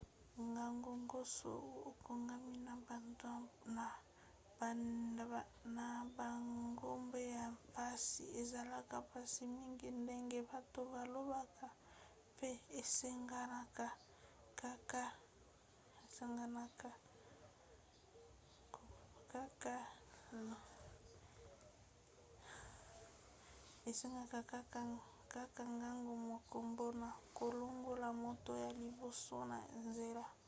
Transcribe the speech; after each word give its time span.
ngonga 0.49 0.77
nyonso 0.99 1.47
oyo 1.65 1.79
okangami 1.89 2.55
na 5.77 5.85
bangomba 6.17 7.19
ya 7.35 7.45
mpasi 7.55 8.23
ezalaka 8.41 8.95
mpasi 9.05 9.41
mingi 9.55 9.87
ndenge 10.01 10.39
bato 10.49 10.79
balobaka 10.93 11.67
pe 12.37 12.49
esengaki 12.79 13.87
kaka 25.33 25.63
ngonga 25.73 26.03
moko 26.29 26.55
mpona 26.69 27.09
kolongola 27.37 28.07
moto 28.23 28.51
ya 28.63 28.69
liboso 28.79 29.35
na 29.49 29.57
nzela. 29.85 30.25